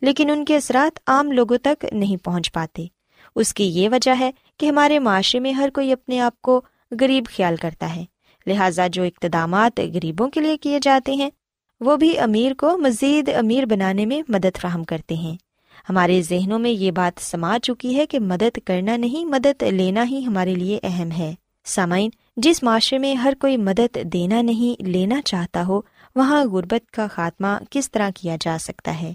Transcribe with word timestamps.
لیکن 0.00 0.30
ان 0.30 0.44
کے 0.44 0.56
اثرات 0.56 0.98
عام 1.06 1.32
لوگوں 1.32 1.58
تک 1.62 1.84
نہیں 1.92 2.24
پہنچ 2.24 2.52
پاتے۔ 2.52 2.86
اس 3.36 3.54
کی 3.54 3.64
یہ 3.64 3.88
وجہ 3.88 4.10
ہے 4.20 4.30
کہ 4.56 4.66
ہمارے 4.66 4.98
معاشرے 4.98 5.40
میں 5.40 5.52
ہر 5.52 5.68
کوئی 5.74 5.92
اپنے 5.92 6.20
آپ 6.20 6.42
کو 6.42 6.60
غریب 7.00 7.24
خیال 7.36 7.56
کرتا 7.56 7.96
ہے۔ 7.96 8.04
لہٰذا 8.46 8.86
جو 8.86 9.02
اقتدامات 9.02 9.80
غریبوں 9.94 10.28
کے 10.28 10.40
لیے 10.40 10.56
کیے 10.56 10.78
جاتے 10.82 11.14
ہیں، 11.14 11.30
وہ 11.80 11.96
بھی 11.96 12.18
امیر 12.18 12.54
کو 12.54 12.78
مزید 12.78 13.30
امیر 13.38 13.64
بنانے 13.64 14.06
میں 14.06 14.22
مدد 14.28 14.56
فراہم 14.56 14.84
کرتے 14.84 15.14
ہیں۔ 15.14 15.36
ہمارے 15.88 16.22
ذہنوں 16.22 16.58
میں 16.58 16.70
یہ 16.70 16.90
بات 16.90 17.20
سما 17.22 17.58
چکی 17.62 17.96
ہے 17.96 18.06
کہ 18.06 18.20
مدد 18.20 18.58
کرنا 18.64 18.96
نہیں، 18.96 19.24
مدد 19.24 19.62
لینا 19.62 20.04
ہی 20.04 20.24
ہمارے 20.26 20.54
لیے 20.54 20.80
اہم 20.82 21.10
ہے۔ 21.10 21.34
سامعین، 21.64 22.10
جس 22.36 22.62
معاشرے 22.62 22.98
میں 22.98 23.14
ہر 23.14 23.32
کوئی 23.40 23.56
مدد 23.56 23.98
دینا 24.04 24.42
نہیں، 24.42 24.82
لینا 24.82 25.22
چاہتا 25.22 25.66
ہو، 25.66 25.80
وہاں 26.16 26.44
غربت 26.44 26.90
کا 26.90 27.06
خاتمہ 27.06 27.58
کس 27.70 27.90
طرح 27.90 28.10
کیا 28.14 28.36
جا 28.40 28.56
سکتا 28.60 29.02
ہے؟ 29.02 29.14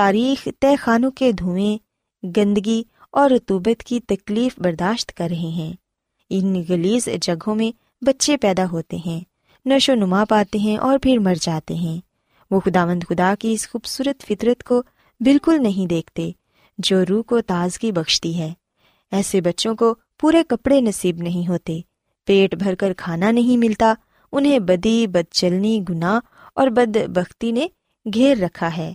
تاریخ 0.00 0.48
طے 0.60 0.76
خانوں 0.76 1.10
کے 1.10 1.32
دھوئیں، 1.32 1.78
گندگی 2.36 2.82
اور 3.12 3.30
رتوبت 3.30 3.82
کی 3.82 4.00
تکلیف 4.00 4.58
برداشت 4.58 5.12
کر 5.12 5.28
رہے 5.30 5.48
ہیں۔ 5.48 5.72
ان 6.30 6.62
گلیز 6.68 7.08
جگہوں 7.22 7.54
میں 7.54 8.04
بچے 8.04 8.36
پیدا 8.36 8.64
ہوتے 8.72 8.96
ہیں، 9.06 9.20
نشو 9.64 9.94
نما 9.94 10.24
پاتے 10.24 10.58
ہیں 10.58 10.76
اور 10.76 10.98
پھر 11.02 11.18
مر 11.18 11.34
جاتے 11.40 11.74
ہیں۔ 11.74 12.00
وہ 12.50 12.60
خدا 12.60 12.86
مند 12.86 13.02
خدا 13.08 13.34
کی 13.38 13.52
اس 13.52 13.70
خوبصورت 13.70 14.22
فطرت 14.22 14.62
کو 14.62 14.82
بالکل 15.20 15.62
نہیں 15.62 15.86
دیکھتے، 15.86 16.30
جو 16.78 17.04
روح 17.08 17.22
کو 17.22 17.40
تازگی 17.40 17.92
بخشتی 17.92 18.38
ہے۔ 18.38 18.52
ایسے 19.12 19.40
بچوں 19.40 19.76
کو 19.76 19.94
پورے 20.20 20.42
کپڑے 20.48 20.80
نصیب 20.80 21.18
نہیں 21.18 21.48
ہوتے، 21.48 21.80
پیٹ 22.24 22.54
بھر 22.54 22.74
کر 22.74 22.92
کھانا 22.96 23.30
نہیں 23.30 23.56
ملتا، 23.56 23.94
انہیں 24.32 24.58
بدی، 24.58 25.06
بد 25.06 25.32
چلنی 25.32 25.80
گنا 25.88 26.20
اور 26.54 26.68
بد 26.68 26.96
بختی 27.08 27.52
نے 27.52 27.66
گھیر 28.14 28.38
رکھا 28.38 28.76
ہے۔ 28.76 28.94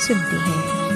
سنتے 0.00 0.36
ہیں۔ 0.36 0.95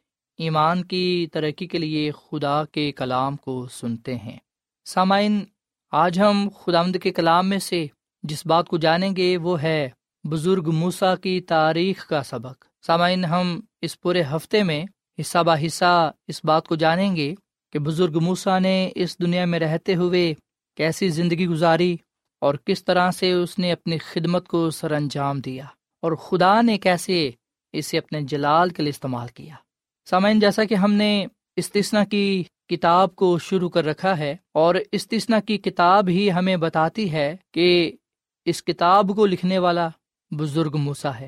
ایمان 0.41 0.83
کی 0.83 1.27
ترقی 1.33 1.67
کے 1.67 1.77
لیے 1.77 2.11
خدا 2.11 2.65
کے 2.65 2.91
کلام 2.91 3.35
کو 3.35 3.67
سنتے 3.71 4.15
ہیں۔ 4.15 4.37
سامعین، 4.85 5.39
آج 5.91 6.19
ہم 6.19 6.49
خدامد 6.59 6.97
کے 7.03 7.11
کلام 7.11 7.49
میں 7.49 7.59
سے 7.59 7.87
جس 8.23 8.45
بات 8.45 8.67
کو 8.67 8.77
جانیں 8.77 9.15
گے 9.15 9.37
وہ 9.37 9.61
ہے 9.61 9.89
بزرگ 10.23 10.71
موسا 10.73 11.15
کی 11.15 11.41
تاریخ 11.41 12.07
کا 12.07 12.23
سبق۔ 12.23 12.65
سامعین، 12.85 13.25
ہم 13.25 13.59
اس 13.81 14.01
پورے 14.01 14.23
ہفتے 14.23 14.63
میں 14.63 14.85
حصہ 15.19 15.37
بہ 15.37 15.55
حصہ 15.65 16.11
اس 16.27 16.45
بات 16.45 16.67
کو 16.67 16.75
جانیں 16.75 17.15
گے 17.15 17.35
کہ 17.73 17.79
بزرگ 17.79 18.19
موسا 18.21 18.59
نے 18.59 18.91
اس 18.95 19.19
دنیا 19.19 19.45
میں 19.45 19.59
رہتے 19.59 19.95
ہوئے 19.95 20.33
کیسی 20.77 21.09
زندگی 21.09 21.47
گزاری 21.47 21.97
اور 22.41 22.55
کس 22.65 22.85
طرح 22.85 23.11
سے 23.11 23.31
اس 23.31 23.59
نے 23.59 23.71
اپنی 23.71 23.97
خدمت 23.97 24.47
کو 24.47 24.69
سر 24.69 24.91
انجام 24.91 25.39
دیا 25.39 25.65
اور 26.01 26.11
خدا 26.11 26.61
نے 26.61 26.77
کیسے 26.77 27.31
اسے 27.71 27.97
اپنے 27.97 28.21
جلال 28.21 28.69
کے 28.69 28.83
لیے 28.83 28.89
استعمال 28.89 29.27
کیا۔ 29.27 29.55
سامعین، 30.11 30.39
جیسا 30.39 30.63
کہ 30.63 30.75
ہم 30.75 30.93
نے 30.93 31.25
استثنا 31.55 32.03
کی 32.03 32.43
کتاب 32.69 33.15
کو 33.15 33.39
شروع 33.39 33.69
کر 33.69 33.85
رکھا 33.85 34.17
ہے 34.17 34.35
اور 34.53 34.75
استثنا 34.91 35.39
کی 35.39 35.57
کتاب 35.57 36.07
ہی 36.07 36.31
ہمیں 36.31 36.57
بتاتی 36.57 37.11
ہے 37.11 37.35
کہ 37.53 37.91
اس 38.45 38.63
کتاب 38.63 39.15
کو 39.15 39.25
لکھنے 39.25 39.57
والا 39.57 39.89
بزرگ 40.31 40.77
موسا 40.77 41.19
ہے۔ 41.19 41.27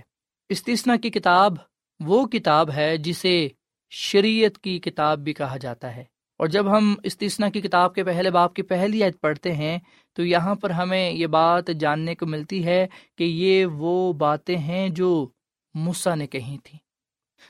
استثنا 0.50 0.96
کی 0.96 1.10
کتاب 1.10 1.54
وہ 2.00 2.28
کتاب 2.28 2.72
ہے 2.72 2.98
جسے 2.98 3.48
شریعت 3.89 4.58
کی 4.58 4.80
کتاب 4.80 5.19
بھی 5.19 5.34
کہا 5.34 5.58
جاتا 5.58 5.96
ہے۔ 5.96 6.04
اور 6.38 6.48
جب 6.48 6.78
ہم 6.78 6.96
استثنا 7.04 7.50
کی 7.50 7.62
کتاب 7.62 7.96
کے 7.96 8.04
پہلے 8.04 8.32
باپ 8.32 8.54
کی 8.54 8.62
پہلی 8.62 9.04
عید 9.04 9.13
پڑھتے 9.22 9.54
ہیں، 9.54 9.80
تو 10.13 10.26
یہاں 10.26 10.56
پر 10.56 10.69
ہمیں 10.69 11.12
یہ 11.12 11.28
بات 11.28 11.67
جاننے 11.80 12.15
کو 12.15 12.26
ملتی 12.26 12.65
ہے 12.65 12.88
کہ 13.17 13.24
یہ 13.24 13.65
وہ 13.65 14.13
باتیں 14.13 14.58
ہیں 14.58 14.89
جو 14.89 15.30
موسا 15.74 16.15
نے 16.15 16.28
کہی 16.28 16.58
تھیں۔ 16.63 16.83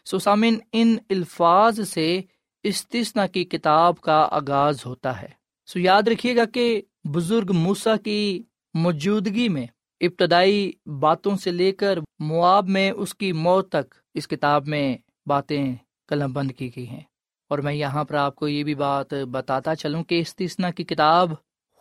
سوسامن 0.05 0.55
ان 0.71 0.95
الفاظ 1.09 1.89
سے 1.89 2.21
استثنا 2.63 3.27
کی 3.27 3.43
کتاب 3.43 4.01
کا 4.01 4.27
آغاز 4.31 4.85
ہوتا 4.85 5.21
ہے۔ 5.21 5.27
سو 5.65 5.79
یاد 5.79 6.03
رکھیے 6.07 6.35
گا 6.35 6.45
کہ 6.45 6.81
بزرگ 7.03 7.51
موسا 7.53 7.97
کی 7.97 8.43
موجودگی 8.73 9.49
میں 9.49 9.65
ابتدائی 10.01 10.71
باتوں 10.99 11.37
سے 11.37 11.51
لے 11.51 11.71
کر 11.71 11.99
مواب 12.19 12.69
میں 12.69 12.91
اس 12.91 13.15
کی 13.15 13.31
موت 13.31 13.69
تک 13.71 13.95
اس 14.13 14.27
کتاب 14.27 14.67
میں 14.67 14.97
باتیں 15.25 15.75
قلم 16.07 16.33
بند 16.33 16.51
کی 16.51 16.69
گئی 16.75 16.87
ہیں۔ 16.87 17.01
اور 17.49 17.59
میں 17.59 17.73
یہاں 17.73 18.03
پر 18.03 18.15
آپ 18.15 18.35
کو 18.35 18.47
یہ 18.47 18.63
بھی 18.63 18.75
بات 18.75 19.13
بتاتا 19.13 19.75
چلوں 19.75 20.03
کہ 20.03 20.19
استثنا 20.19 20.71
کی 20.71 20.83
کتاب 20.83 21.31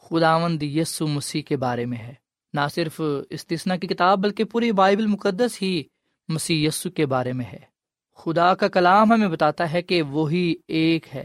خداوند 0.02 0.62
یسو 0.62 1.06
مسیح 1.06 1.42
کے 1.42 1.56
بارے 1.56 1.86
میں 1.86 1.98
ہے۔ 1.98 2.14
نہ 2.52 2.60
صرف 2.74 3.00
استثنا 3.30 3.76
کی 3.76 3.86
کتاب 3.86 4.18
بلکہ 4.18 4.44
پوری 4.44 4.72
بائبل 4.72 5.06
مقدس 5.06 5.62
ہی 5.62 5.82
مسیح 6.28 6.68
یسو 6.68 6.90
کے 6.90 7.06
بارے 7.06 7.32
میں 7.32 7.44
ہے۔ 7.44 7.71
خدا 8.14 8.54
کا 8.54 8.68
کلام 8.68 9.12
ہمیں 9.12 9.28
بتاتا 9.28 9.72
ہے 9.72 9.82
کہ 9.82 10.02
وہی 10.02 10.54
ایک 10.68 11.14
ہے۔ 11.14 11.24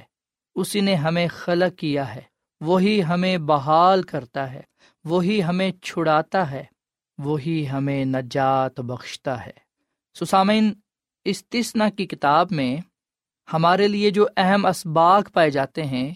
اسی 0.55 0.81
نے 0.81 0.95
ہمیں 0.95 1.27
خلق 1.27 1.79
کیا 1.79 2.15
ہے۔ 2.15 2.21
وہی 2.61 3.03
ہمیں 3.03 3.37
بحال 3.37 4.03
کرتا 4.03 4.53
ہے۔ 4.53 4.61
وہی 5.05 5.43
ہمیں 5.43 5.71
چھڑاتا 5.71 6.51
ہے۔ 6.51 6.63
وہی 7.17 7.69
ہمیں 7.69 8.05
نجات 8.05 8.79
بخشتا 8.79 9.45
ہے۔ 9.45 9.51
سسامین 10.19 10.73
اس 11.25 11.47
تسنا 11.47 11.89
کی 11.89 12.05
کتاب 12.05 12.47
میں 12.51 12.77
ہمارے 13.53 13.87
لیے 13.87 14.09
جو 14.09 14.27
اہم 14.37 14.65
اسباق 14.65 15.33
پائے 15.33 15.49
جاتے 15.49 15.83
ہیں، 15.83 16.11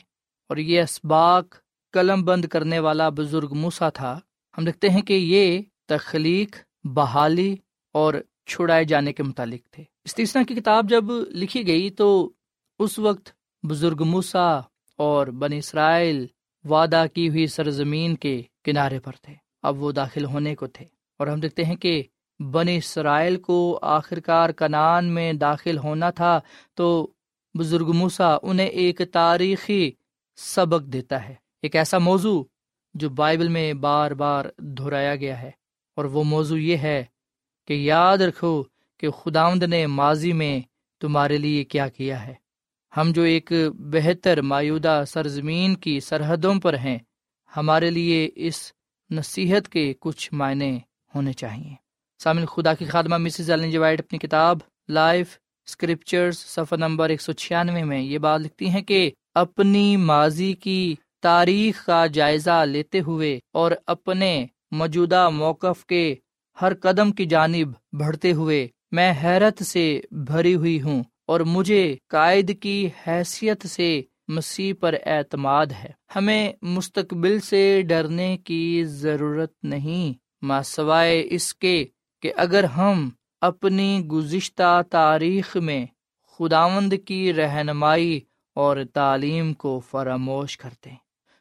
اور 0.50 0.58
یہ 0.58 0.82
اسباق 0.82 1.46
قلم 1.94 2.24
بند 2.24 2.46
کرنے 2.46 2.80
والا 2.80 3.10
بزرگ 3.10 3.54
موسا 3.54 3.90
تھا، 3.90 4.20
ہم 4.58 4.66
دیکھتے 4.66 4.90
ہیں 4.90 5.02
کہ 5.02 5.14
یہ 5.14 5.62
تخلیق، 5.86 6.56
بحالی 6.84 7.56
اور 7.94 8.14
چھڑائے 8.46 8.84
جانے 8.84 9.14
کے 9.14 9.24
متعلق 9.24 9.70
تھے۔ 9.72 9.84
استثنا 10.06 10.44
کی 10.44 10.56
کتاب 10.56 10.90
جب 10.90 11.04
لکھی 11.30 11.68
گئی 11.68 11.90
تو 11.90 12.32
اس 12.80 13.00
وقت 13.00 13.30
بزرگ 13.64 14.04
موسا 14.04 14.62
اور 14.98 15.28
بن 15.28 15.54
اسرائیل 15.54 16.26
وعدہ 16.70 17.06
کی 17.14 17.30
ہوئی 17.30 17.48
سرزمین 17.48 18.16
کے 18.16 18.42
کنارے 18.64 19.00
پر 19.00 19.12
تھے۔ 19.22 19.34
اب 19.64 19.84
وہ 19.84 19.92
داخل 19.92 20.26
ہونے 20.26 20.56
کو 20.56 20.68
تھے 20.68 20.86
اور 21.20 21.28
ہم 21.28 21.40
دیکھتے 21.40 21.64
ہیں 21.64 21.76
کہ 21.76 22.04
بن 22.40 22.66
اسرائیل 22.70 23.36
کو 23.36 23.80
آخرکار 23.82 24.50
کنان 24.50 25.06
میں 25.06 25.34
داخل 25.34 25.78
ہونا 25.78 26.10
تھا 26.10 26.40
تو 26.74 27.12
بزرگ 27.60 27.92
موسا 27.94 28.38
انہیں 28.44 28.68
ایک 28.68 29.02
تاریخی 29.14 29.92
سبق 30.36 30.94
دیتا 30.94 31.30
ہے۔ 31.30 31.36
ایک 31.62 31.76
ایسا 31.76 31.98
موضوع 31.98 32.44
جو 32.94 33.10
بائبل 33.10 33.48
میں 33.48 33.74
بار 33.74 34.12
بار 34.12 34.46
دہرایا 34.58 35.16
گیا 35.16 35.42
ہے 35.42 35.52
اور 35.96 36.06
وہ 36.06 36.24
موضوع 36.24 36.58
یہ 36.58 36.78
ہے 36.78 37.04
کہ 37.68 37.74
یاد 37.74 38.18
رکھو 38.18 38.64
کہ 39.02 39.10
خداوند 39.10 39.64
نے 39.64 39.88
ماضی 39.88 40.34
میں 40.34 40.60
تمہارے 41.02 41.38
لیے 41.38 41.64
کیا 41.64 41.88
کیا 41.88 42.28
ہے۔ 42.28 42.34
ہم 42.98 43.12
جو 43.12 43.22
ایک 43.22 43.52
بہتر 43.94 44.42
مایودہ 44.42 45.04
سرزمین 45.08 45.76
کی 45.76 46.00
سرحدوں 46.00 46.56
پر 46.56 46.78
ہیں، 46.78 46.98
ہمارے 47.58 47.90
لیے 47.90 48.30
اس 48.36 48.72
نصیحت 49.10 49.70
کے 49.70 49.94
کچھ 50.00 50.34
معنی 50.34 50.78
ہونے 51.16 51.34
چاہیے 51.34 51.74
سامن 52.20 52.46
خدا 52.46 52.74
کی 52.74 52.86
خادمہ 52.86 53.18
مسز 53.18 53.50
وائٹ 53.76 54.00
اپنی 54.00 54.20
کتاب 54.20 54.58
لائف 54.90 55.38
اسکرپچرس 55.68 56.38
صفحہ 56.38 56.78
نمبر 56.78 57.10
ایک 57.10 57.22
سو 57.22 57.32
چھیانوے 57.32 57.84
میں 57.84 58.02
یہ 58.02 58.18
بات 58.18 58.42
لکھتی 58.42 58.70
ہیں 58.70 58.82
کہ 58.82 59.12
اپنی 59.36 59.98
ماضی 59.98 60.54
کی 60.54 60.96
تاریخ 61.22 61.86
کا 61.86 62.06
جائزہ 62.08 62.66
لیتے 62.66 63.00
ہوئے 63.00 63.40
اور 63.54 63.72
اپنے 63.88 64.48
موجودہ 64.72 65.30
موقف 65.30 65.86
کے 65.86 66.16
ہر 66.62 66.74
قدم 66.74 67.12
کی 67.12 67.26
جانب 67.26 67.68
بڑھتے 67.94 68.32
ہوئے 68.32 68.68
میں 68.92 69.14
حیرت 69.24 69.64
سے 69.64 70.02
بھری 70.12 70.56
ہوئی 70.56 70.82
ہوں 70.82 71.04
اور 71.28 71.40
مجھے 71.40 71.96
قائد 72.08 72.60
کی 72.60 72.90
حیثیت 73.08 73.68
سے 73.68 74.02
مسیح 74.28 74.74
پر 74.80 74.96
اعتماد 75.06 75.66
ہے۔ 75.66 75.92
ہمیں 76.16 76.54
مستقبل 76.62 77.40
سے 77.40 77.82
ڈرنے 77.82 78.38
کی 78.38 78.84
ضرورت 78.86 79.54
نہیں 79.64 80.14
ماں 80.46 80.62
سوائے 80.62 81.28
اس 81.30 81.56
کے 81.56 81.86
کہ 82.22 82.34
اگر 82.36 82.64
ہم 82.64 83.10
اپنی 83.42 84.06
گزشتہ 84.12 84.82
تاریخ 84.90 85.58
میں 85.58 85.86
خداوند 86.38 86.94
کی 87.06 87.34
رہنمائی 87.34 88.22
اور 88.56 88.78
تعلیم 88.94 89.54
کو 89.54 89.80
فراموش 89.80 90.58
کرتے 90.58 90.90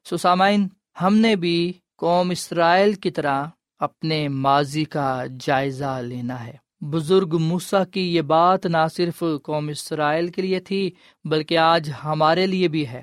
سسامائن 0.05 0.67
ہم 1.03 1.17
نے 1.17 1.37
بھی 1.37 1.73
قوم 1.97 2.31
اسرائیل 2.31 2.93
کی 2.93 3.11
طرح 3.11 3.45
اپنے 3.79 4.29
ماضی 4.29 4.85
کا 4.85 5.25
جائزہ 5.41 6.01
لینا 6.05 6.45
ہے۔ 6.45 6.70
بزرگ 6.81 7.39
موسا 7.41 7.85
کی 7.85 8.17
یہ 8.17 8.23
بات 8.23 8.67
نہ 8.67 8.89
صرف 8.97 9.23
قوم 9.43 9.69
اسرائیل 9.69 10.29
کے 10.29 10.43
لیے 10.43 10.61
تھی، 10.61 10.91
بلکہ 11.25 11.59
آج 11.59 11.91
ہمارے 12.05 12.47
لیے 12.47 12.69
بھی 12.69 12.89
ہے۔ 12.89 13.03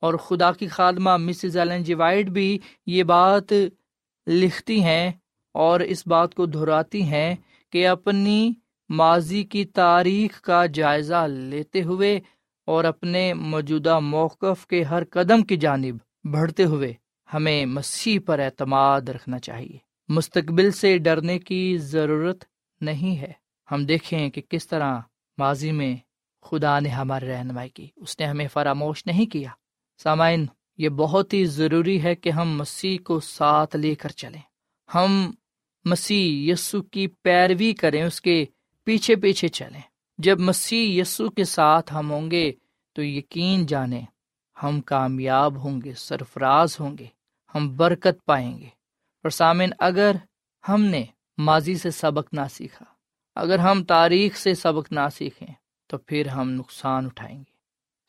اور 0.00 0.14
خدا 0.14 0.52
کی 0.52 0.66
خادمہ 0.66 1.16
مسز 1.16 1.56
ایلن 1.56 1.82
جی 1.82 1.94
وائٹ 1.94 2.26
بھی 2.26 2.58
یہ 2.86 3.02
بات 3.02 3.52
لکھتی 4.26 4.82
ہیں 4.82 5.12
اور 5.52 5.80
اس 5.80 6.06
بات 6.06 6.34
کو 6.34 6.46
دہراتی 6.46 7.02
ہیں 7.02 7.36
کہ 7.72 7.88
اپنی 7.88 8.52
ماضی 8.88 9.42
کی 9.42 9.64
تاریخ 9.64 10.40
کا 10.40 10.66
جائزہ 10.66 11.26
لیتے 11.30 11.82
ہوئے 11.82 12.20
اور 12.66 12.84
اپنے 12.84 13.34
موجودہ 13.34 13.98
موقف 13.98 14.66
کے 14.66 14.82
ہر 14.82 15.02
قدم 15.10 15.42
کی 15.42 15.56
جانب 15.56 15.96
بڑھتے 16.24 16.64
ہوئے 16.64 16.92
ہمیں 17.34 17.66
مسیح 17.66 18.18
پر 18.26 18.38
اعتماد 18.38 19.00
رکھنا 19.00 19.38
چاہیے۔ 19.38 19.78
مستقبل 20.08 20.70
سے 20.70 20.98
ڈرنے 20.98 21.38
کی 21.38 21.78
ضرورت 21.78 22.44
نہیں 22.80 23.18
ہے۔ 23.18 23.32
ہم 23.72 23.84
دیکھیں 23.84 24.30
کہ 24.30 24.42
کس 24.48 24.68
طرح 24.68 24.98
ماضی 25.38 25.72
میں 25.72 25.96
خدا 26.42 26.80
نے 26.80 26.88
ہماری 26.88 27.26
رہنمائی 27.26 27.68
کی۔ 27.68 27.88
اس 27.96 28.20
نے 28.20 28.26
ہمیں 28.26 28.48
فراموش 28.48 29.06
نہیں 29.06 29.26
کیا۔ 29.26 29.50
سامعین، 30.02 30.46
یہ 30.78 30.88
بہت 30.88 31.34
ہی 31.34 31.44
ضروری 31.44 32.02
ہے 32.02 32.14
کہ 32.14 32.30
ہم 32.30 32.56
مسیح 32.56 32.98
کو 33.04 33.20
ساتھ 33.20 33.76
لے 33.76 33.94
کر 33.94 34.08
چلیں۔ 34.08 34.40
ہم 34.94 35.30
مسیح 35.84 36.52
یسو 36.52 36.82
کی 36.82 37.06
پیروی 37.06 37.72
کریں، 37.72 38.02
اس 38.02 38.20
کے 38.20 38.44
پیچھے 38.84 39.16
پیچھے 39.16 39.48
چلیں۔ 39.48 39.80
جب 40.18 40.40
مسیح 40.40 41.00
یسو 41.00 41.30
کے 41.30 41.44
ساتھ 41.44 41.94
ہم 41.94 42.10
ہوں 42.10 42.30
گے 42.30 42.52
تو 42.92 43.04
یقین 43.04 43.66
جانیں، 43.66 44.02
ہم 44.62 44.80
کامیاب 44.80 45.56
ہوں 45.56 45.80
گے، 45.84 45.92
سرفراز 45.96 46.80
ہوں 46.80 46.98
گے، 46.98 47.06
ہم 47.54 47.76
برکت 47.76 48.24
پائیں 48.24 48.58
گے۔ 48.58 48.68
اور 49.22 49.30
سامن 49.30 49.70
اگر 49.78 50.12
ہم 50.68 50.82
نے 50.82 51.04
ماضی 51.40 51.74
سے 51.74 51.90
سبق 51.90 52.34
نہ 52.34 52.40
سیکھا۔ 52.52 52.84
اگر 53.34 53.58
ہم 53.58 53.84
تاریخ 53.84 54.36
سے 54.36 54.54
سبق 54.54 54.92
نہ 54.92 55.08
سیکھیں 55.14 55.54
تو 55.86 55.98
پھر 55.98 56.26
ہم 56.26 56.50
نقصان 56.50 57.06
اٹھائیں 57.06 57.38
گے۔ 57.38 57.52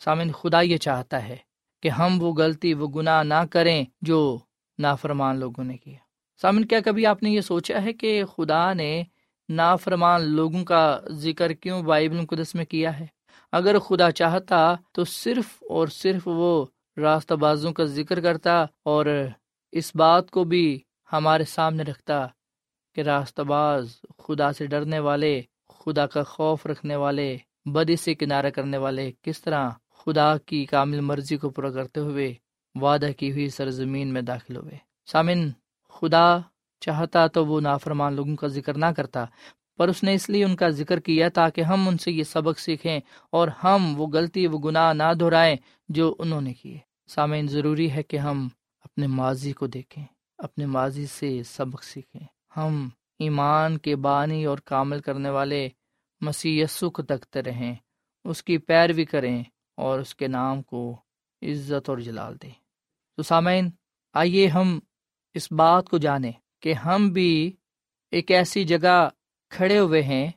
سامن 0.04 0.32
خدا 0.32 0.62
یہ 0.62 0.78
چاہتا 0.78 1.28
ہے 1.28 1.38
کہ 1.82 1.90
ہم 1.90 2.24
وہ 2.24 2.34
غلطی، 2.34 2.74
وہ 2.74 2.88
گناہ 2.88 3.24
نہ 3.24 3.46
کریں 3.52 3.86
جو 4.02 4.40
نافرمان 4.80 5.38
لوگوں 5.38 5.64
نے 5.64 5.78
کیا۔ 5.78 5.98
سامن 6.42 6.66
کیا 6.66 6.80
کبھی 6.86 7.06
آپ 7.06 7.24
نے 7.24 7.30
یہ 7.30 7.42
سوچا 7.42 7.82
ہے 7.82 7.94
کہ 7.94 8.26
خدا 8.26 8.74
نے 8.74 9.04
نافرمان 9.50 10.22
لوگوں 10.22 10.66
کا 10.66 11.00
ذکر 11.10 11.54
کیوں 11.54 11.84
بائبل 11.84 12.20
القدس 12.20 12.56
میں 12.56 12.66
کیا 12.66 13.00
ہے؟ 13.00 13.08
اگر 13.52 13.80
خدا 13.80 14.12
چاہتا 14.12 14.76
تو 14.92 15.04
صرف 15.04 15.64
اور 15.70 15.88
صرف 15.88 16.22
وہ 16.26 16.66
راستہ 16.98 17.34
بازوں 17.34 17.74
کا 17.74 17.84
ذکر 17.84 18.22
کرتا 18.22 18.66
اور 18.84 19.06
اس 19.72 19.96
بات 19.96 20.32
کو 20.32 20.44
بھی 20.44 20.80
ہمارے 21.14 21.44
سامنے 21.44 21.84
رکھتا 21.84 22.28
کہ 22.96 23.02
راستہ 23.02 23.42
باز 23.42 24.02
خدا 24.20 24.54
سے 24.54 24.66
ڈرنے 24.66 25.00
والے، 25.00 25.42
خدا 25.70 26.06
کا 26.06 26.24
خوف 26.24 26.66
رکھنے 26.66 26.96
والے، 26.96 27.38
بدی 27.66 27.96
سے 27.96 28.16
کنارہ 28.16 28.50
کرنے 28.50 28.78
والے، 28.78 29.12
کس 29.22 29.42
طرح 29.42 29.70
خدا 29.96 30.38
کی 30.38 30.66
کامل 30.66 31.00
مرضی 31.00 31.38
کو 31.38 31.50
پورا 31.50 31.70
کرتے 31.70 32.00
ہوئے 32.00 32.34
وعدہ 32.76 33.10
کی 33.18 33.32
ہوئی 33.32 33.50
سرزمین 33.50 34.14
میں 34.14 34.22
داخل 34.22 34.56
ہوئے۔ 34.56 34.78
سامن، 35.06 35.50
خدا 35.90 36.38
چاہتا 36.80 37.28
تو 37.28 37.46
وہ 37.46 37.62
نافرمان 37.62 38.14
لوگوں 38.14 38.36
کا 38.36 38.48
ذکر 38.48 38.78
نہ 38.78 38.86
کرتا، 38.98 39.26
پر 39.78 39.88
اس 39.88 40.04
نے 40.04 40.14
اس 40.14 40.30
لیے 40.30 40.46
ان 40.46 40.56
کا 40.56 40.70
ذکر 40.70 41.00
کیا 41.00 41.30
تاکہ 41.30 41.62
ہم 41.62 41.88
ان 41.88 41.98
سے 41.98 42.12
یہ 42.12 42.24
سبق 42.24 42.60
سیکھیں 42.60 43.00
اور 43.30 43.48
ہم 43.48 44.02
وہ 44.02 44.08
غلطی، 44.08 44.48
وہ 44.48 44.60
گناہ 44.60 44.94
نہ 44.94 45.14
دہرائیں 45.20 45.56
جو 45.90 46.16
انہوں 46.20 46.42
نے 46.42 46.54
کیے۔ 46.54 46.78
سامعین 47.08 47.48
ضروری 47.48 47.92
ہے 47.92 48.04
کہ 48.04 48.18
ہم 48.18 48.48
اپنے 48.82 49.08
ماضی 49.08 49.52
کو 49.52 49.68
دیکھیں، 49.68 50.06
اپنے 50.38 50.66
ماضی 50.66 51.06
سے 51.06 51.44
سبق 51.44 51.84
سیکھیں۔ 51.84 52.28
ہم 52.58 52.90
ایمان 53.20 53.78
کے 53.78 53.96
بانی 53.96 54.46
اور 54.46 54.58
کامل 54.58 55.00
کرنے 55.00 55.30
والے 55.30 55.70
مسیح 56.22 56.66
کو 56.94 57.02
تکتے 57.02 57.42
رہیں، 57.42 57.76
اس 58.24 58.44
کی 58.44 58.58
پیروی 58.58 59.06
کریں 59.06 59.44
اور 59.76 60.00
اس 60.00 60.16
کے 60.16 60.28
نام 60.28 60.62
کو 60.62 61.02
عزت 61.42 61.90
اور 61.90 61.98
جلال 61.98 62.38
دیں۔ 62.42 62.52
تو 63.16 63.24
سامعین، 63.24 63.70
آئیے 64.14 64.48
ہم 64.48 64.80
اس 65.34 65.52
بات 65.52 65.90
کو 65.90 65.98
جانیں 65.98 66.32
کہ 66.60 66.74
ہم 66.74 67.10
بھی 67.10 67.52
ایک 68.12 68.32
ایسی 68.32 68.64
جگہ 68.64 69.10
کھڑے 69.50 69.80
ہوئے 69.80 70.02
ہیں 70.02 70.32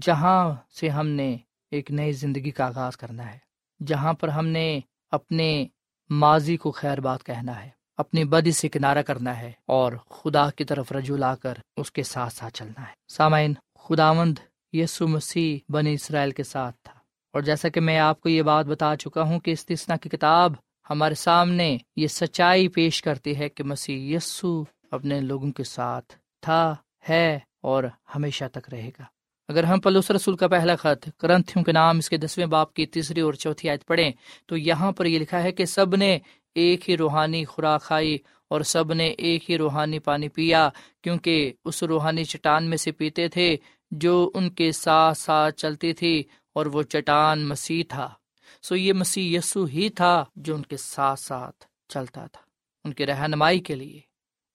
جہاں 0.00 0.54
سے 0.70 0.88
ہم 0.88 1.08
نے 1.08 1.36
ایک 1.70 1.90
نئی 1.90 2.12
زندگی 2.12 2.50
کا 2.50 2.66
آغاز 2.66 2.96
کرنا 2.96 3.32
ہے، 3.32 3.38
جہاں 3.84 4.12
پر 4.12 4.28
ہم 4.28 4.46
نے 4.46 4.80
اپنے 5.10 5.66
ماضی 6.10 6.56
کو 6.56 6.70
خیر 6.70 7.00
بات 7.00 7.24
کہنا 7.24 7.64
ہے۔ 7.64 7.79
اپنی 8.00 8.24
بدی 8.24 8.52
سے 8.52 8.68
کنارہ 8.68 9.02
کرنا 9.02 9.40
ہے 9.40 9.52
اور 9.66 9.92
خدا 10.10 10.50
کی 10.50 10.64
طرف 10.64 10.92
رجوع 10.92 11.16
لا 11.16 11.34
کر 11.34 11.54
اس 11.76 11.92
کے 11.92 12.02
ساتھ 12.02 12.32
ساتھ 12.32 12.54
چلنا 12.54 12.80
ہے۔ 12.80 12.92
سامعین 13.08 13.54
خدا 13.78 14.12
مند 14.12 14.38
یسو 14.72 15.08
مسیح 15.08 15.72
بنی 15.72 15.94
اسرائیل 15.94 16.30
کے 16.30 16.42
ساتھ 16.42 16.76
تھا۔ 16.82 16.98
اور 17.32 17.42
جیسا 17.42 17.68
کہ 17.68 17.80
میں 17.80 17.98
آپ 17.98 18.20
کو 18.20 18.28
یہ 18.28 18.42
بات 18.42 18.66
بتا 18.66 18.96
چکا 18.96 19.22
ہوں 19.22 19.40
کہ 19.40 19.50
استثنا 19.50 19.96
کی 19.96 20.08
کتاب 20.08 20.52
ہمارے 20.90 21.14
سامنے 21.14 21.78
یہ 21.96 22.06
سچائی 22.06 22.68
پیش 22.68 23.02
کرتی 23.02 23.38
ہے 23.38 23.48
کہ 23.48 23.64
مسیح 23.64 24.16
یسو 24.16 24.64
اپنے 24.90 25.20
لوگوں 25.20 25.52
کے 25.52 25.64
ساتھ 25.64 26.14
تھا، 26.42 26.74
ہے 27.08 27.38
اور 27.62 27.84
ہمیشہ 28.14 28.44
تک 28.52 28.70
رہے 28.72 28.90
گا۔ 28.98 29.04
اگر 29.48 29.64
ہم 29.64 29.80
پلوس 29.80 30.10
رسول 30.10 30.36
کا 30.36 30.48
پہلا 30.48 30.76
خط 30.76 31.08
کرنتھیوں 31.18 31.64
کے 31.64 31.72
نام 31.72 31.98
اس 31.98 32.08
کے 32.08 32.16
دسویں 32.16 32.46
باپ 32.46 32.74
کی 32.74 32.86
تیسری 32.86 33.20
اور 33.20 33.34
چوتھی 33.34 33.70
آیت 33.70 33.86
پڑھیں 33.86 34.10
تو 34.46 34.56
یہاں 34.56 34.92
پر 34.92 35.06
یہ 35.06 35.18
لکھا 35.18 35.42
ہے 35.42 35.52
کہ 35.52 35.64
سب 35.64 35.96
نے 35.96 36.18
ایک 36.54 36.90
ہی 36.90 36.96
روحانی 36.96 37.44
خوراک 37.44 37.82
کھائی 37.82 38.18
اور 38.48 38.60
سب 38.60 38.92
نے 38.92 39.06
ایک 39.06 39.50
ہی 39.50 39.58
روحانی 39.58 39.98
پانی 39.98 40.28
پیا، 40.28 40.68
کیونکہ 41.02 41.52
اس 41.64 41.82
روحانی 41.82 42.24
چٹان 42.24 42.64
میں 42.64 42.76
سے 42.76 42.92
پیتے 42.92 43.28
تھے 43.28 43.56
جو 43.90 44.30
ان 44.34 44.50
کے 44.50 44.72
ساتھ 44.72 45.18
ساتھ 45.18 45.56
چلتی 45.56 45.92
تھی 45.92 46.22
اور 46.52 46.66
وہ 46.66 46.82
چٹان 46.82 47.48
مسیح 47.48 47.82
تھا۔ 47.88 48.14
سو 48.62 48.76
یہ 48.76 48.92
مسیح 48.92 49.38
یسو 49.38 49.64
ہی 49.64 49.88
تھا 49.88 50.24
جو 50.36 50.54
ان 50.54 50.62
کے 50.62 50.76
ساتھ 50.76 51.20
ساتھ 51.20 51.64
چلتا 51.88 52.26
تھا۔ 52.26 52.40
ان 52.84 52.94
کی 52.94 53.06
رہنمائی 53.06 53.60
کے 53.60 53.74
لیے، 53.74 54.00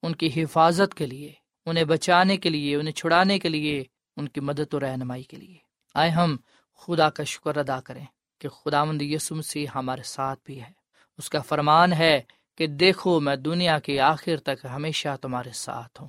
ان 0.03 0.15
کی 0.15 0.43
حفاظت 0.43 0.93
کے 0.93 1.05
لیے، 1.05 1.31
انہیں 1.65 1.83
بچانے 1.83 2.37
کے 2.37 2.49
لیے، 2.49 2.75
انہیں 2.75 2.93
چھڑانے 2.93 3.39
کے 3.39 3.49
لیے، 3.49 3.83
ان 4.17 4.27
کی 4.27 4.39
مدد 4.39 4.73
و 4.73 4.79
رہنمائی 4.79 5.23
کے 5.23 5.37
لیے۔ 5.37 5.57
آئے 5.93 6.09
ہم 6.09 6.35
خدا 6.77 7.09
کا 7.09 7.23
شکر 7.23 7.57
ادا 7.57 7.81
کریں 7.81 8.05
کہ 8.39 8.49
خدا 8.49 8.83
مند 8.83 9.01
یسم 9.01 9.41
سے 9.41 9.65
ہمارے 9.75 10.03
ساتھ 10.03 10.39
بھی 10.45 10.61
ہے۔ 10.61 10.84
اس 11.17 11.29
کا 11.29 11.39
فرمان 11.39 11.93
ہے 11.93 12.21
کہ 12.57 12.67
دیکھو 12.67 13.19
میں 13.19 13.35
دنیا 13.35 13.79
کے 13.79 13.99
آخر 13.99 14.37
تک 14.37 14.65
ہمیشہ 14.73 15.15
تمہارے 15.21 15.49
ساتھ 15.49 16.01
ہوں۔ 16.01 16.07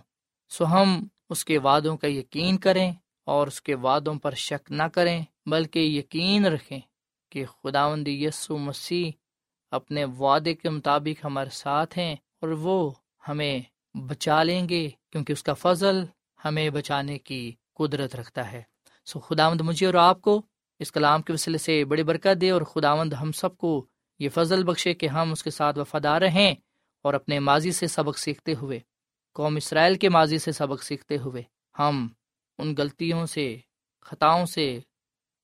سو 0.48 0.66
ہم 0.66 1.06
اس 1.30 1.44
کے 1.44 1.58
وعدوں 1.58 1.96
کا 1.96 2.06
یقین 2.06 2.58
کریں 2.58 2.92
اور 3.24 3.46
اس 3.46 3.62
کے 3.62 3.74
وعدوں 3.74 4.14
پر 4.14 4.34
شک 4.34 4.72
نہ 4.72 4.82
کریں، 4.82 5.22
بلکہ 5.46 5.78
یقین 5.78 6.46
رکھیں 6.46 6.80
کہ 7.30 7.44
خدا 7.46 7.88
یسو 8.06 8.58
مسیح 8.58 9.10
اپنے 9.70 10.04
وعدے 10.04 10.54
کے 10.54 10.70
مطابق 10.70 11.24
ہمارے 11.24 11.50
ساتھ 11.50 11.98
ہیں 11.98 12.12
اور 12.12 12.48
وہ 12.48 12.92
ہمیں 13.28 13.60
بچا 13.94 14.42
لیں 14.42 14.68
گے، 14.68 14.90
کیونکہ 15.10 15.32
اس 15.32 15.42
کا 15.42 15.52
فضل 15.52 16.04
ہمیں 16.44 16.70
بچانے 16.70 17.18
کی 17.18 17.52
قدرت 17.74 18.16
رکھتا 18.16 18.52
ہے۔ 18.52 18.62
سو 19.04 19.20
خداوند 19.20 19.60
مجھے 19.60 19.86
اور 19.86 19.94
آپ 19.94 20.20
کو 20.20 20.42
اس 20.78 20.92
کلام 20.92 21.22
کے 21.22 21.32
وسیلے 21.32 21.58
سے 21.58 21.84
بڑی 21.84 22.02
برکت 22.02 22.40
دے 22.40 22.50
اور 22.50 22.62
خداوند 22.62 23.12
ہم 23.12 23.32
سب 23.32 23.56
کو 23.56 23.86
یہ 24.18 24.28
فضل 24.28 24.64
بخشے 24.64 24.94
کہ 24.94 25.06
ہم 25.06 25.32
اس 25.32 25.42
کے 25.42 25.50
ساتھ 25.50 25.78
وفادار 25.78 26.20
رہیں 26.20 26.54
اور 27.02 27.14
اپنے 27.14 27.38
ماضی 27.38 27.72
سے 27.72 27.86
سبق 27.86 28.18
سیکھتے 28.18 28.54
ہوئے، 28.54 28.80
قوم 29.34 29.56
اسرائیل 29.56 29.94
کے 29.94 30.08
ماضی 30.08 30.38
سے 30.38 30.52
سبق 30.52 30.82
سیکھتے 30.82 31.16
ہوئے 31.16 31.42
ہم 31.78 32.08
ان 32.58 32.74
غلطیوں 32.78 33.26
سے، 33.26 33.56
خطاؤں 34.00 34.46
سے 34.46 34.80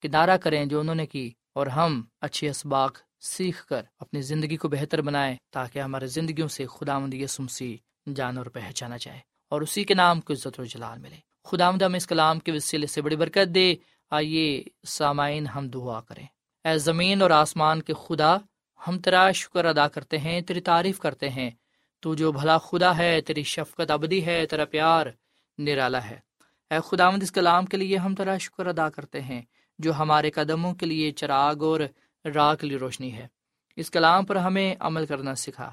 کنارہ 0.03 0.37
کریں 0.37 0.67
جو 0.67 0.81
انہوں 0.81 0.95
نے 0.95 1.07
کی 1.07 1.33
اور 1.53 1.67
ہم 1.67 2.03
اچھے 2.21 2.49
اسباق 2.49 2.99
سیکھ 3.21 3.67
کر 3.67 3.83
اپنی 3.99 4.23
زندگی 4.23 4.57
کو 4.57 4.69
بہتر 4.69 5.03
بنائیں 5.03 5.37
تاکہ 5.51 5.79
ہمارے 5.79 6.07
زندگیوں 6.07 6.49
سے 6.49 6.67
خدا 6.67 6.99
مند 6.99 7.15
یسمسی 7.15 7.77
جان 8.17 8.39
اور 8.39 8.47
پہچانا 8.47 8.97
جائے 9.01 9.21
اور 9.49 9.61
اسی 9.61 9.85
کے 9.85 9.95
نام 9.95 10.21
کو 10.21 10.33
عزت 10.33 10.61
و 10.61 10.65
جلال 10.65 10.99
ملے۔ 10.99 11.17
خدا 11.45 11.69
ہم 11.69 11.95
اس 11.95 12.07
کلام 12.07 12.39
کے 12.39 12.53
وسیلے 12.53 12.87
سے 12.87 13.03
بڑی 13.03 13.17
برکت 13.17 13.55
دے۔ 13.55 13.75
آئیے 14.11 14.63
سامعین 14.87 15.47
ہم 15.47 15.69
دعا 15.69 16.01
کریں۔ 16.01 16.27
اے 16.65 16.79
زمین 16.79 17.23
اور 17.23 17.31
آسمان 17.31 17.83
کے 17.83 17.93
خدا 17.93 18.37
ہم 18.89 18.99
تیرا 18.99 19.33
شکر 19.33 19.65
ادا 19.65 19.89
کرتے 19.89 20.19
ہیں، 20.19 20.41
تیری 20.41 20.61
تعریف 20.61 20.99
کرتے 20.99 21.29
ہیں۔ 21.29 21.51
تو 22.01 22.15
جو 22.15 22.33
بھلا 22.33 22.59
خدا 22.59 22.97
ہے، 22.97 23.21
تیری 23.21 23.43
شفقت 23.43 23.91
ابدی 23.91 24.27
ہے، 24.27 24.47
تیرا 24.47 24.65
پیار 24.65 25.07
نرالا 25.59 26.05
ہے۔ 26.05 26.19
اے 26.71 26.79
خداوند، 26.85 27.23
اس 27.23 27.33
کلام 27.33 27.67
کے 27.67 27.77
لیے 27.77 27.97
ہم 27.97 28.15
تیرا 28.15 28.39
شکر 28.39 28.67
ادا 28.67 28.89
کرتے 28.89 29.21
ہیں، 29.21 29.43
جو 29.79 29.95
ہمارے 29.95 30.31
قدموں 30.31 30.75
کے 30.75 30.87
لیے 30.87 31.13
چراغ 31.13 31.65
اور 31.65 31.81
راہ 32.35 32.55
کے 32.55 32.67
لیے 32.67 32.79
روشنی 32.79 33.13
ہے۔ 33.13 33.27
اس 33.77 33.91
کلام 33.91 34.27
پر 34.27 34.37
ہمیں 34.37 34.75
عمل 34.81 35.07
کرنا 35.07 35.35
سکھا۔ 35.35 35.73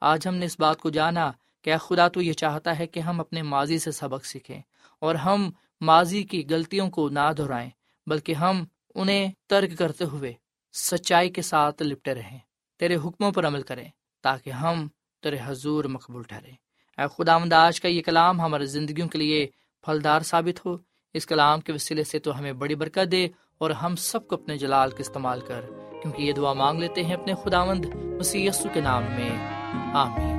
آج 0.00 0.28
ہم 0.28 0.34
نے 0.34 0.46
اس 0.46 0.60
بات 0.60 0.78
کو 0.78 0.90
جانا 0.90 1.32
کہ 1.62 1.70
اے 1.70 1.76
خدا، 1.80 2.08
تو 2.08 2.22
یہ 2.22 2.32
چاہتا 2.32 2.78
ہے 2.78 2.86
کہ 2.86 3.00
ہم 3.00 3.20
اپنے 3.20 3.42
ماضی 3.42 3.78
سے 3.78 3.90
سبق 3.90 4.24
سیکھیں 4.24 4.62
اور 4.98 5.14
ہم 5.14 5.50
ماضی 5.80 6.22
کی 6.22 6.44
غلطیوں 6.50 6.90
کو 6.90 7.08
نہ 7.08 7.32
دہرائیں، 7.38 7.70
بلکہ 8.06 8.34
ہم 8.34 8.64
انہیں 8.94 9.32
ترک 9.46 9.78
کرتے 9.78 10.04
ہوئے 10.04 10.32
سچائی 10.72 11.30
کے 11.30 11.42
ساتھ 11.42 11.82
لپٹے 11.82 12.14
رہیں۔ 12.14 12.38
تیرے 12.78 12.96
حکموں 12.96 13.32
پر 13.32 13.46
عمل 13.46 13.62
کریں 13.62 13.88
تاکہ 14.22 14.50
ہم 14.50 14.88
تیرے 15.22 15.36
حضور 15.44 15.84
مقبول 15.84 16.22
ٹھہریں۔ 16.22 16.52
اے 16.98 17.06
خدا 17.16 17.38
آج 17.56 17.80
کا 17.80 17.88
یہ 17.88 18.02
کلام 18.02 18.40
ہمارے 18.40 18.66
زندگیوں 18.66 19.08
کے 19.08 19.18
لیے 19.18 19.46
پھلدار 19.84 20.20
ثابت 20.20 20.66
ہو۔ 20.66 20.76
اس 21.14 21.26
کلام 21.26 21.60
کے 21.60 21.72
وسیلے 21.72 22.04
سے 22.04 22.18
تو 22.18 22.38
ہمیں 22.38 22.52
بڑی 22.52 22.74
برکت 22.74 23.12
دے 23.12 23.28
اور 23.58 23.70
ہم 23.70 23.96
سب 23.96 24.28
کو 24.28 24.34
اپنے 24.34 24.58
جلال 24.58 24.90
کا 24.90 24.96
استعمال 25.00 25.40
کر، 25.40 25.60
کیونکہ 26.02 26.22
یہ 26.22 26.32
دعا 26.32 26.52
مانگ 26.52 26.78
لیتے 26.78 27.02
ہیں 27.02 27.14
اپنے 27.14 27.32
خداوند 27.44 27.84
مسیح 27.94 28.48
یسو 28.48 28.68
کے 28.72 28.80
نام 28.80 29.02
میں۔ 29.02 29.58
آمین۔ 29.94 30.38